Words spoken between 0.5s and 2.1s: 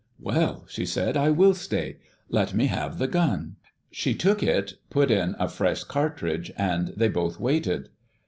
she said, 'I will stay.